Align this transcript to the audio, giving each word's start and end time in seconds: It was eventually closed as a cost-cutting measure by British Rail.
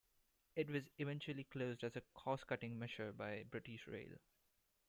It 0.55 0.67
was 0.71 0.89
eventually 0.97 1.43
closed 1.43 1.83
as 1.83 1.95
a 1.95 2.01
cost-cutting 2.15 2.79
measure 2.79 3.11
by 3.13 3.43
British 3.51 3.85
Rail. 3.85 4.17